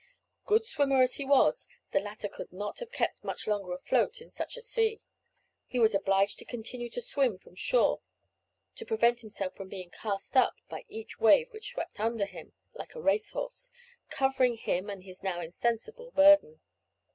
[0.47, 4.31] Good swimmer as he was, the latter could not have kept much longer afloat in
[4.31, 4.99] such a sea;
[5.71, 8.01] and was obliged to continue to swim from shore
[8.77, 12.95] to prevent himself from being cast up by each wave which swept under him like
[12.95, 13.71] a racehorse,
[14.09, 16.59] covering him and his now insensible burden.